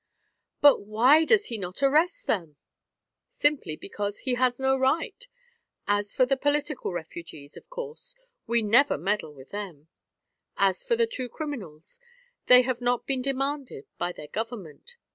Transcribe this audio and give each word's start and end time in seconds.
"But 0.61 0.79
why 0.81 1.25
does 1.25 1.49
he 1.49 1.59
not 1.59 1.83
arrest 1.83 2.25
them?' 2.25 2.55
"Simply 3.29 3.75
because 3.75 4.21
he 4.21 4.33
has 4.33 4.57
no 4.59 4.75
right. 4.75 5.27
As 5.85 6.11
for 6.11 6.25
the 6.25 6.35
political 6.37 6.91
refugees, 6.91 7.55
of 7.55 7.69
course, 7.69 8.15
we 8.47 8.63
never 8.63 8.97
meddle 8.97 9.35
with 9.35 9.51
them; 9.51 9.89
as 10.57 10.83
for 10.83 10.95
the 10.95 11.05
two 11.05 11.29
criminals, 11.29 11.99
they 12.47 12.63
have 12.63 12.81
not 12.81 13.05
been 13.05 13.21
demanded 13.21 13.85
by 13.99 14.11
their 14.11 14.25
Government. 14.27 14.95